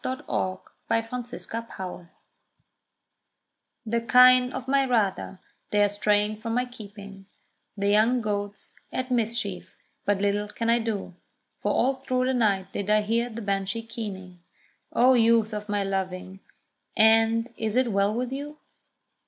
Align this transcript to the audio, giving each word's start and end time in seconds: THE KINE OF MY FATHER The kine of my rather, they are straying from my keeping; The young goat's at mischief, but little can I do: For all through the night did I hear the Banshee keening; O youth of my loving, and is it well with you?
THE 0.03 0.17
KINE 0.17 0.25
OF 0.25 0.63
MY 0.89 1.03
FATHER 1.03 2.09
The 3.85 4.01
kine 4.01 4.51
of 4.51 4.67
my 4.67 4.83
rather, 4.83 5.39
they 5.69 5.83
are 5.83 5.89
straying 5.89 6.37
from 6.41 6.55
my 6.55 6.65
keeping; 6.65 7.27
The 7.77 7.89
young 7.89 8.19
goat's 8.19 8.71
at 8.91 9.11
mischief, 9.11 9.75
but 10.03 10.17
little 10.19 10.47
can 10.47 10.71
I 10.71 10.79
do: 10.79 11.13
For 11.59 11.71
all 11.71 11.93
through 11.93 12.25
the 12.25 12.33
night 12.33 12.73
did 12.73 12.89
I 12.89 13.01
hear 13.01 13.29
the 13.29 13.43
Banshee 13.43 13.83
keening; 13.83 14.39
O 14.91 15.13
youth 15.13 15.53
of 15.53 15.69
my 15.69 15.83
loving, 15.83 16.39
and 16.97 17.53
is 17.55 17.77
it 17.77 17.91
well 17.91 18.11
with 18.11 18.31
you? 18.31 18.57